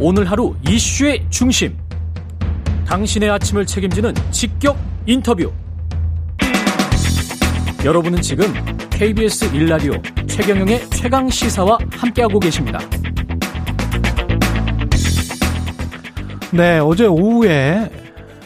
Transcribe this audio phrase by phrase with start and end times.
[0.00, 1.76] 오늘 하루 이슈의 중심.
[2.86, 5.52] 당신의 아침을 책임지는 직격 인터뷰.
[7.84, 8.46] 여러분은 지금
[8.90, 9.94] KBS 일라디오
[10.28, 12.78] 최경영의 최강 시사와 함께하고 계십니다.
[16.52, 17.90] 네, 어제 오후에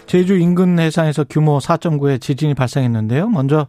[0.07, 3.29] 제주 인근 해상에서 규모 4.9의 지진이 발생했는데요.
[3.29, 3.67] 먼저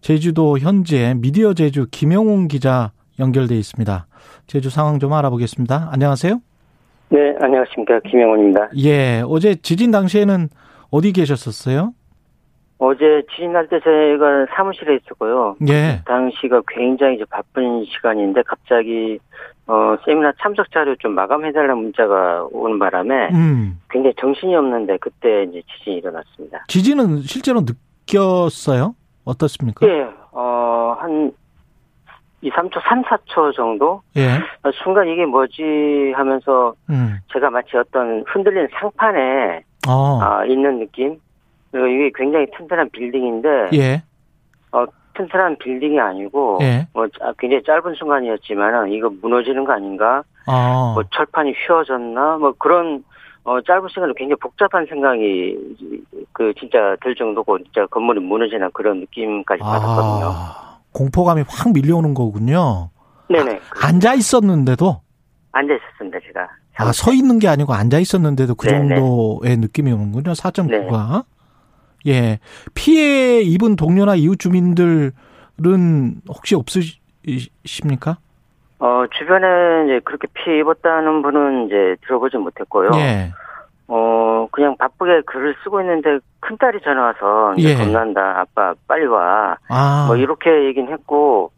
[0.00, 4.08] 제주도 현재 미디어 제주 김영웅 기자 연결돼 있습니다.
[4.48, 5.88] 제주 상황 좀 알아보겠습니다.
[5.92, 6.40] 안녕하세요.
[7.12, 8.00] 네, 안녕하십니까.
[8.08, 8.70] 김영훈입니다.
[8.78, 10.48] 예, 어제 지진 당시에는
[10.90, 11.92] 어디 계셨었어요?
[12.78, 15.56] 어제 지진 날 때 제가 사무실에 있었고요.
[15.68, 16.00] 예.
[16.06, 19.18] 당시가 굉장히 이제 바쁜 시간인데 갑자기
[19.66, 23.78] 어 세미나 참석 자료 좀 마감해달라는 문자가 오는 바람에 음.
[23.90, 26.64] 굉장히 정신이 없는데 그때 이제 지진이 일어났습니다.
[26.68, 28.94] 지진은 실제로 느꼈어요?
[29.24, 29.86] 어떻습니까?
[29.86, 31.30] 예, 어한
[32.42, 34.02] 2, 3초, 3, 4초 정도?
[34.16, 34.34] 예.
[34.64, 37.18] 어, 순간 이게 뭐지 하면서 음.
[37.32, 40.20] 제가 마치 어떤 흔들리는 상판에 어.
[40.20, 41.18] 아, 있는 느낌?
[41.70, 44.02] 그리고 이게 굉장히 튼튼한 빌딩인데 예.
[44.72, 44.84] 어,
[45.14, 46.86] 튼튼한 빌딩이 아니고 예.
[46.92, 50.22] 뭐 짜- 굉장히 짧은 순간이었지만은 이거 무너지는 거 아닌가?
[50.48, 50.92] 어.
[50.94, 52.38] 뭐 철판이 휘어졌나?
[52.38, 53.04] 뭐 그런
[53.44, 55.56] 어 짧은 시간에 굉장히 복잡한 생각이
[56.32, 60.26] 그 진짜 들 정도고 진짜 건물이 무너지는 그런 느낌까지 받았거든요.
[60.32, 62.90] 아, 공포감이 확 밀려오는 거군요.
[63.28, 63.60] 네네.
[63.82, 65.00] 앉아 있었는데도
[65.52, 66.48] 앉아 있었습니다 제가.
[66.76, 68.96] 아, 서 있는 게 아니고 앉아 있었는데도 그 네네.
[68.96, 70.32] 정도의 느낌이 오는군요.
[70.32, 71.24] 4.9가.
[72.06, 72.38] 예.
[72.74, 75.12] 피해 입은 동료나 이웃 주민들은
[76.28, 78.18] 혹시 없으십니까?
[78.78, 82.90] 어 주변에 이제 그렇게 피해 입었다는 분은 이제 들어보지 못했고요.
[82.96, 83.32] 예.
[83.88, 87.74] 어 그냥 바쁘게 글을 쓰고 있는데 큰 딸이 전화 와서 이제 예.
[87.74, 89.56] 겁난다 아빠 빨리 와.
[89.68, 90.04] 아.
[90.06, 91.50] 뭐 이렇게 얘기는 했고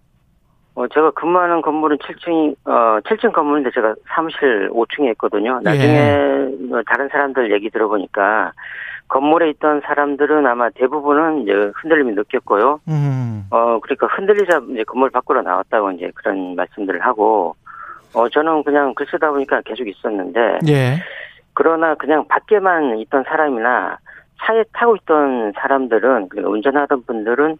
[0.75, 5.61] 어 제가 근무하는 건물은 7층이 어 7층 건물인데 제가 사무실 5층에 있거든요.
[5.63, 6.57] 나중에 예.
[6.69, 8.53] 뭐 다른 사람들 얘기 들어보니까
[9.09, 12.81] 건물에 있던 사람들은 아마 대부분은 이제 흔들림이 느꼈고요.
[12.89, 13.47] 음.
[13.51, 17.55] 어 그러니까 흔들리자 이제 건물 밖으로 나왔다고 이제 그런 말씀들을 하고
[18.15, 20.97] 어 저는 그냥 글 쓰다 보니까 계속 있었는데 예.
[21.55, 23.99] 그러나 그냥 밖에만 있던 사람이나
[24.45, 27.57] 차에 타고 있던 사람들은 그러니까 운전하던 분들은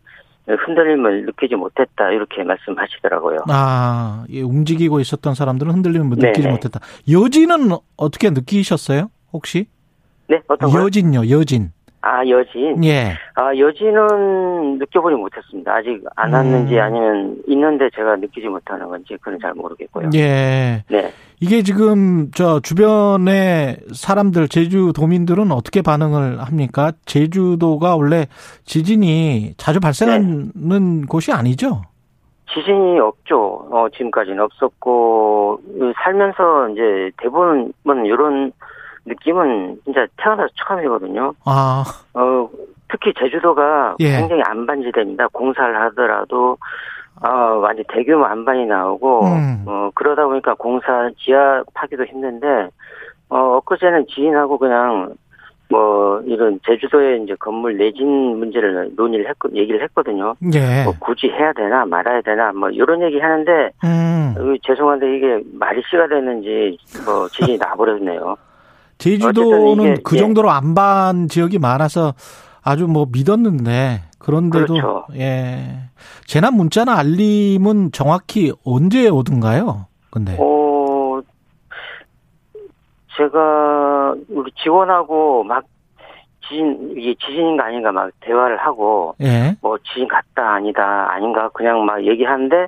[0.47, 3.45] 흔들림을 느끼지 못했다 이렇게 말씀하시더라고요.
[3.49, 6.53] 아, 예, 움직이고 있었던 사람들은 흔들림을 느끼지 네네.
[6.53, 6.81] 못했다.
[7.11, 9.09] 여진은 어떻게 느끼셨어요?
[9.33, 9.67] 혹시?
[10.29, 10.85] 네 어떤 거요?
[10.85, 11.73] 여진요, 여진.
[12.03, 12.85] 아 여진.
[12.85, 13.15] 예.
[13.35, 15.73] 아 여진은 느껴보지 못했습니다.
[15.75, 16.81] 아직 안 왔는지 음.
[16.81, 20.11] 아니면 있는데 제가 느끼지 못하는 건지 그건 잘 모르겠고요.
[20.15, 20.85] 예.
[20.91, 21.13] 네.
[21.41, 26.93] 이게 지금 저 주변의 사람들 제주 도민들은 어떻게 반응을 합니까?
[27.05, 28.27] 제주도가 원래
[28.65, 31.83] 지진이 자주 발생하는 곳이 아니죠?
[32.53, 33.67] 지진이 없죠.
[33.71, 37.73] 어, 지금까지는 없었고, 그 살면서 이제 대부분
[38.07, 38.53] 이런
[39.07, 41.35] 느낌은 진짜 태어나서 처음이거든요.
[41.45, 41.85] 아,
[42.15, 42.49] 어,
[42.89, 44.19] 특히 제주도가 예.
[44.19, 45.29] 굉장히 안반지대입니다.
[45.33, 46.57] 공사를 하더라도,
[47.23, 47.29] 어,
[47.61, 49.65] 완전 대규모 안반이 나오고, 음.
[49.67, 52.69] 어, 그러다 보니까 공사 지하 파기도 힘든데,
[53.29, 55.15] 어, 엊그제는 지인하고 그냥,
[55.71, 58.07] 뭐, 이런 제주도의 이제 건물 내진
[58.39, 60.35] 문제를 논의를 했, 얘기를 했거든요.
[60.53, 60.85] 예.
[60.85, 64.35] 뭐 굳이 해야 되나 말아야 되나 뭐 이런 얘기 하는데 음.
[64.39, 68.37] 어, 죄송한데 이게 말이 씨가 됐는지 뭐 지진이 나버렸네요.
[68.99, 70.21] 제주도는 그 예.
[70.21, 72.13] 정도로 안반 지역이 많아서
[72.65, 75.07] 아주 뭐 믿었는데 그런데도 그렇죠.
[75.17, 75.81] 예.
[76.27, 79.87] 재난 문자나 알림은 정확히 언제 오던가요?
[80.11, 81.21] 근데 어
[83.17, 85.65] 제가 우리 직원하고 막
[86.49, 89.57] 지진 이게 지진인가 아닌가 막 대화를 하고 예.
[89.61, 92.67] 뭐 지진 같다 아니다 아닌가 그냥 막 얘기하는데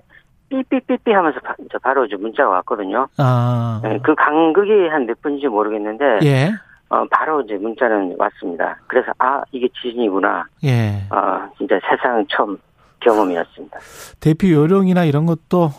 [0.49, 3.09] 삐삐삐삐 하면서 바, 저 바로 이제 문자가 왔거든요.
[3.19, 3.81] 아.
[3.85, 6.51] 예, 그 간극이 한 몇 분인지 모르겠는데 예.
[6.89, 8.79] 어, 바로 이제 문자는 왔습니다.
[8.87, 10.47] 그래서 아 이게 지진이구나.
[10.65, 11.03] 예.
[11.11, 12.57] 아 진짜 세상 처음
[13.01, 13.79] 경험이었습니다.
[14.21, 15.71] 대피 요령이나 이런 것도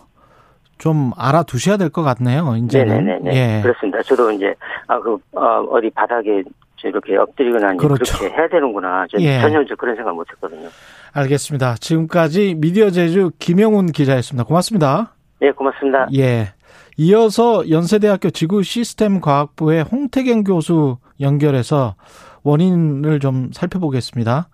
[0.77, 2.55] 좀 알아두셔야 될 것 같네요.
[2.57, 3.05] 이제는.
[3.05, 3.33] 네네네.
[3.33, 3.61] 예.
[3.63, 4.01] 그렇습니다.
[4.03, 4.53] 저도 이제
[4.87, 5.41] 아그 어,
[5.71, 6.43] 어디 바닥에
[6.83, 8.17] 이렇게 엎드리거나 이제 그렇죠.
[8.19, 9.07] 그렇게 해야 되는구나.
[9.09, 9.39] 저 예.
[9.41, 10.67] 전혀 저 그런 생각 못했거든요.
[11.13, 11.75] 알겠습니다.
[11.79, 14.43] 지금까지 미디어 제주 김영훈 기자였습니다.
[14.45, 15.13] 고맙습니다.
[15.41, 16.07] 예, 고맙습니다.
[16.15, 16.53] 예.
[16.97, 21.95] 이어서 연세대학교 지구 시스템 과학부의 홍태경 교수 연결해서
[22.43, 24.49] 원인을 좀 살펴보겠습니다.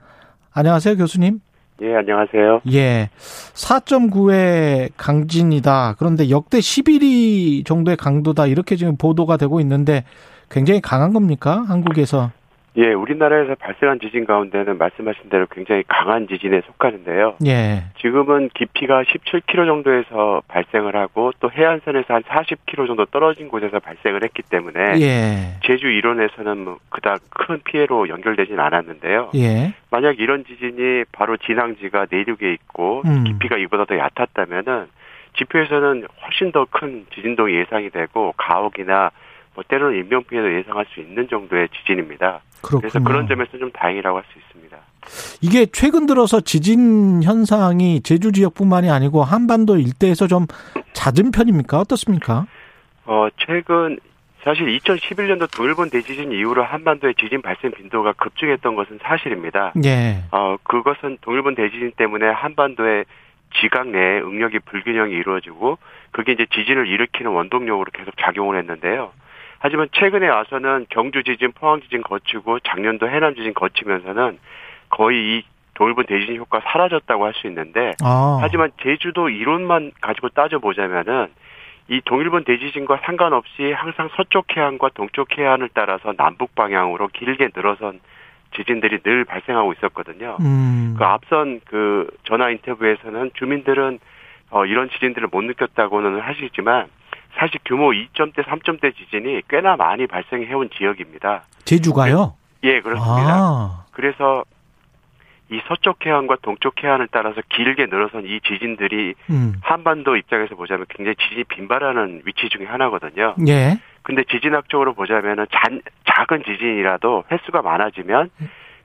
[0.52, 1.40] 안녕하세요, 교수님.
[1.82, 2.62] 예, 안녕하세요.
[2.72, 3.10] 예.
[3.54, 5.96] 4.9의 강진이다.
[5.98, 8.48] 그런데 역대 11위 정도의 강도다.
[8.48, 10.04] 이렇게 지금 보도가 되고 있는데
[10.50, 11.64] 굉장히 강한 겁니까?
[11.68, 12.32] 한국에서.
[12.76, 17.36] 예, 우리나라에서 발생한 지진 가운데는 말씀하신 대로 굉장히 강한 지진에 속하는데요.
[17.46, 17.84] 예.
[18.02, 24.42] 지금은 깊이가 17km 정도에서 발생을 하고 또 해안선에서 한 40km 정도 떨어진 곳에서 발생을 했기
[24.42, 25.60] 때문에 예.
[25.64, 29.30] 제주 이론에서는 뭐 그닥 큰 피해로 연결되진 않았는데요.
[29.36, 29.74] 예.
[29.92, 33.24] 만약 이런 지진이 바로 진앙지가 내륙에 있고 음.
[33.26, 34.88] 깊이가 이보다 더 얕았다면은
[35.38, 39.12] 지표에서는 훨씬 더 큰 지진동이 예상이 되고 가옥이나
[39.56, 42.42] 뭐 때로는 인명 피해도 예상할 수 있는 정도의 지진입니다.
[42.62, 42.90] 그렇군요.
[42.90, 44.78] 그래서 그런 점에서 좀 다행이라고 할 수 있습니다.
[45.42, 50.48] 이게 최근 들어서 지진 현상이 제주 지역뿐만이 아니고 한반도 일대에서 좀
[50.94, 51.80] 잦은 편입니까?
[51.80, 52.46] 어떻습니까?
[53.06, 54.00] 어, 최근
[54.44, 59.74] 사실 2011년도 동일본 대지진 이후로 한반도의 지진 발생 빈도가 급증했던 것은 사실입니다.
[59.86, 60.24] 예.
[60.32, 63.06] 어, 그것은 동일본 대지진 때문에 한반도의
[63.62, 65.78] 지각 내에 응력이 불균형이 이루어지고
[66.12, 69.12] 그게 이제 지진을 일으키는 원동력으로 계속 작용을 했는데요.
[69.64, 74.38] 하지만 최근에 와서는 경주 지진, 포항 지진 거치고 작년도 해남 지진 거치면서는
[74.90, 75.44] 거의 이
[75.76, 78.40] 동일본 대지진 효과 사라졌다고 할 수 있는데 아.
[78.42, 81.28] 하지만 제주도 이론만 가지고 따져보자면은
[81.88, 88.02] 이 동일본 대지진과 상관없이 항상 서쪽 해안과 동쪽 해안을 따라서 남북 방향으로 길게 늘어선
[88.58, 90.38] 지진들이 늘 발생하고 있었거든요.
[90.42, 90.96] 음.
[90.98, 94.00] 그 앞선 그 전화 인터뷰에서는 주민들은
[94.52, 96.88] 어 이런 지진들을 못 느꼈다고는 하시지만
[97.38, 101.44] 사실 규모 2점대, 3점대 지진이 꽤나 많이 발생해온 지역입니다.
[101.66, 102.36] 제주가요?
[102.64, 103.34] 예, 그렇습니다.
[103.36, 103.86] 아.
[103.92, 104.44] 그래서
[105.50, 109.54] 이 서쪽 해안과 동쪽 해안을 따라서 길게 늘어선 이 지진들이 음.
[109.62, 113.36] 한반도 입장에서 보자면 굉장히 지진이 빈발하는 위치 중에 하나거든요.
[113.48, 113.78] 예.
[114.02, 118.30] 근데 지진학적으로 보자면은 잔, 작은 지진이라도 횟수가 많아지면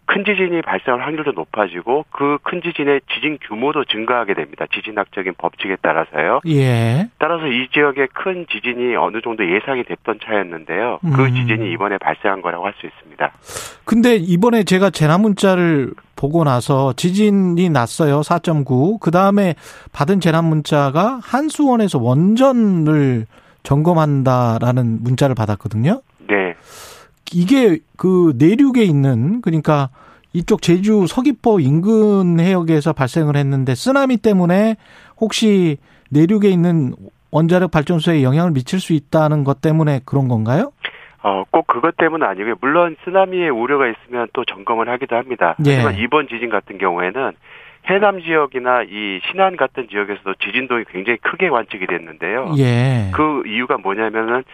[0.09, 4.65] 큰 지진이 발생할 확률도 높아지고 그 큰 지진의 지진 규모도 증가하게 됩니다.
[4.73, 6.41] 지진학적인 법칙에 따라서요.
[6.49, 7.09] 예.
[7.19, 11.01] 따라서 이 지역에 큰 지진이 어느 정도 예상이 됐던 차였는데요.
[11.15, 11.35] 그 음.
[11.35, 13.33] 지진이 이번에 발생한 거라고 할 수 있습니다.
[13.85, 18.21] 근데 이번에 제가 재난 문자를 보고 나서 지진이 났어요.
[18.21, 19.01] 4.9.
[19.01, 19.55] 그 다음에
[19.93, 23.27] 받은 재난 문자가 한수원에서 원전을
[23.63, 26.01] 점검한다라는 문자를 받았거든요.
[27.33, 27.41] 네.
[27.41, 29.91] 이게 그 내륙에 있는 그러니까
[30.33, 34.77] 이쪽 제주 서귀포 인근 해역에서 발생을 했는데 쓰나미 때문에
[35.21, 35.79] 혹시
[36.11, 36.93] 내륙에 있는
[37.31, 40.73] 원자력 발전소에 영향을 미칠 수 있다는 것 때문에 그런 건가요?
[41.23, 42.55] 어, 꼭 그것 때문은 아니고요.
[42.61, 45.57] 물론 쓰나미의 우려가 있으면 또 점검을 하기도 합니다.
[45.67, 45.75] 예.
[45.75, 47.33] 하지만 이번 지진 같은 경우에는
[47.87, 52.55] 해남 지역이나 이 신안 같은 지역에서도 지진동이 굉장히 크게 관측이 됐는데요.
[52.59, 53.11] 예.
[53.15, 54.45] 그 이유가 뭐냐면은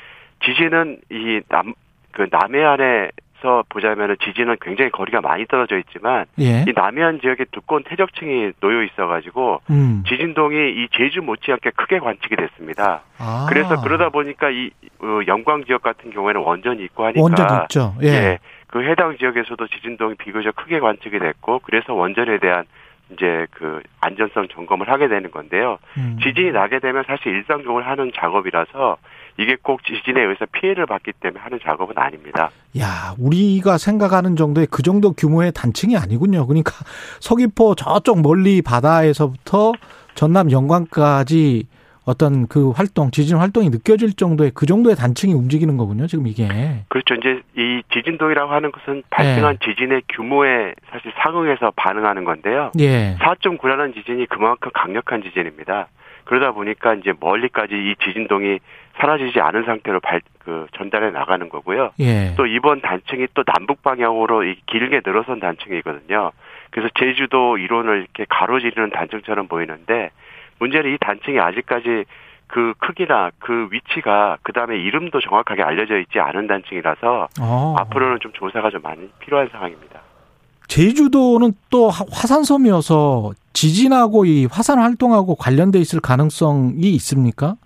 [0.44, 1.75] 지진은 이 남,
[2.15, 6.65] 그 남해안에서 보자면은 지진은 굉장히 거리가 많이 떨어져 있지만 예.
[6.67, 10.05] 이 남해안 지역에 두꺼운 퇴적층이 놓여 있어가지고 음.
[10.07, 13.03] 지진동이 이 제주 못지않게 크게 관측이 됐습니다.
[13.19, 13.47] 아.
[13.49, 14.71] 그래서 그러다 보니까 이
[15.01, 17.95] 어, 영광 지역 같은 경우에는 원전이 있고 하니까 원전 있죠.
[18.03, 18.07] 예.
[18.07, 18.39] 예,
[18.69, 22.65] 그 해당 지역에서도 지진동이 비교적 크게 관측이 됐고 그래서 원전에 대한
[23.13, 25.79] 이제 그 안전성 점검을 하게 되는 건데요.
[25.99, 26.19] 음.
[26.23, 28.97] 지진이 나게 되면 사실 일상적으로 하는 작업이라서
[29.39, 32.51] 이게 꼭 지진에 의해서 피해를 받기 때문에 하는 작업은 아닙니다.
[32.79, 36.47] 야, 우리가 생각하는 정도의 그 정도 규모의 단층이 아니군요.
[36.47, 36.73] 그러니까
[37.21, 39.73] 서귀포 저쪽 멀리 바다에서부터
[40.15, 41.67] 전남 영광까지
[42.06, 46.06] 어떤 그 활동, 지진 활동이 느껴질 정도의 그 정도의 단층이 움직이는 거군요.
[46.06, 46.47] 지금 이게.
[46.89, 47.15] 그렇죠.
[47.15, 49.67] 이제 이 지진동이라고 하는 것은 발생한 네.
[49.67, 52.73] 지진의 규모에 사실 상응해서 반응하는 건데요.
[52.79, 53.17] 예.
[53.21, 55.89] 4.9라는 지진이 그만큼 강력한 지진입니다.
[56.25, 58.59] 그러다 보니까 이제 멀리까지 이 지진동이
[58.97, 61.91] 사라지지 않은 상태로 발, 그 전달해 나가는 거고요.
[62.01, 62.35] 예.
[62.37, 66.32] 또 이번 단층이 또 남북 방향으로 이 길게 늘어선 단층이거든요.
[66.70, 70.11] 그래서 제주도 이론을 이렇게 가로지르는 단층처럼 보이는데
[70.58, 72.05] 문제는 이 단층이 아직까지
[72.46, 77.75] 그 크기나 그 위치가 그 다음에 이름도 정확하게 알려져 있지 않은 단층이라서 어.
[77.79, 80.01] 앞으로는 좀 조사가 좀 많이 필요한 상황입니다.
[80.69, 87.56] 제주도는 또 화- 화산섬이어서 지진하고 이 화산 활동하고 관련돼 있을 가능성이 있습니까?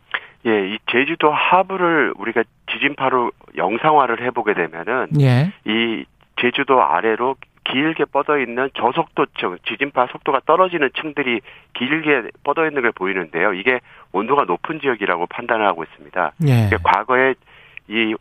[0.47, 2.43] 예, 이 제주도 하부를 우리가
[2.73, 5.53] 지진파로 영상화를 해보게 되면은 예.
[5.67, 6.05] 이
[6.41, 7.37] 제주도 아래로
[7.71, 11.41] 길게 뻗어 있는 저속도층, 지진파 속도가 떨어지는 층들이
[11.75, 13.53] 길게 뻗어 있는 걸 보이는데요.
[13.55, 13.81] 이게
[14.13, 16.33] 온도가 높은 지역이라고 판단하고 있습니다.
[16.47, 16.69] 예.
[16.69, 17.35] 그러니까 과거에
[17.89, 18.15] 이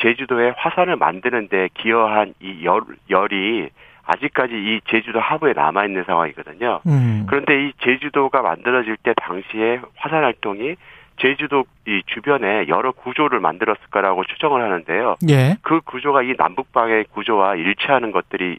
[0.00, 3.70] 제주도에 화산을 만드는데 기여한 이 열, 열이
[4.04, 6.80] 아직까지 이 제주도 하부에 남아 있는 상황이거든요.
[6.86, 7.26] 음.
[7.28, 10.76] 그런데 이 제주도가 만들어질 때 당시에 화산 활동이
[11.20, 15.16] 제주도 이 주변에 여러 구조를 만들었을 거라고 추정을 하는데요.
[15.28, 15.56] 예.
[15.62, 18.58] 그 구조가 이 남북방의 구조와 일치하는 것들이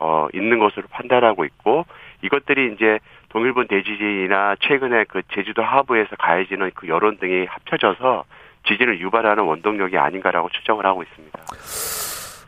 [0.00, 1.84] 어 있는 것으로 판단하고 있고
[2.22, 8.24] 이것들이 이제 동일본 대지진이나 최근에 그 제주도 하부에서 가해지는 그 여론 등이 합쳐져서
[8.66, 11.38] 지진을 유발하는 원동력이 아닌가라고 추정을 하고 있습니다.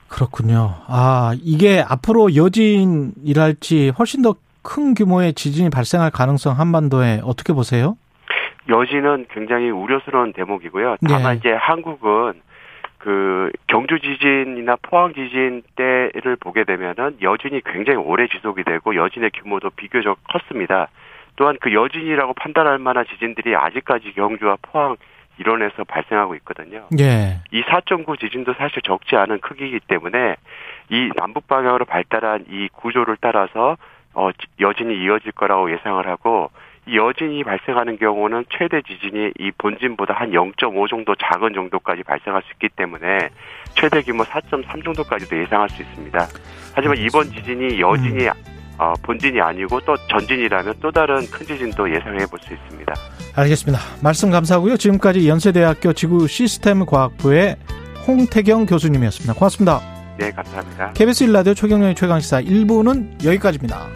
[0.09, 0.75] 그렇군요.
[0.89, 7.97] 아, 이게 앞으로 여진이랄지 훨씬 더 큰 규모의 지진이 발생할 가능성 한반도에 어떻게 보세요?
[8.69, 10.97] 여진은 굉장히 우려스러운 대목이고요.
[11.09, 11.39] 다만 네.
[11.39, 12.41] 이제 한국은
[13.03, 19.71] 그 경주 지진이나 포항 지진 때를 보게 되면은 여진이 굉장히 오래 지속이 되고 여진의 규모도
[19.71, 20.87] 비교적 컸습니다.
[21.35, 24.95] 또한 그 여진이라고 판단할 만한 지진들이 아직까지 경주와 포항
[25.39, 26.87] 일원에서 발생하고 있거든요.
[27.01, 27.41] 예.
[27.51, 30.37] 이 4.9 지진도 사실 적지 않은 크기이기 때문에
[30.91, 33.77] 이 남북 방향으로 발달한 이 구조를 따라서
[34.15, 34.31] 어
[34.61, 40.89] 여진이 이어질 거라고 예상을 하고 이 여진이 발생하는 경우는 최대 지진이 이 본진보다 한 0.5
[40.89, 43.29] 정도 작은 정도까지 발생할 수 있기 때문에
[43.75, 46.27] 최대 규모 4.3 정도까지도 예상할 수 있습니다.
[46.75, 48.33] 하지만 이번 지진이 여진이 음.
[48.79, 52.93] 어, 본진이 아니고 또 전진이라면 또 다른 큰 지진도 예상해 볼 수 있습니다.
[53.37, 53.79] 알겠습니다.
[54.03, 54.77] 말씀 감사하고요.
[54.77, 57.57] 지금까지 연세대학교 지구 시스템 과학부의
[58.09, 59.35] 홍태경 교수님이었습니다.
[59.35, 59.81] 고맙습니다.
[60.19, 60.93] 네, 감사합니다.
[60.95, 63.87] KBS 1라디오 최경영의 최강시사 1부는 여기까지입니다.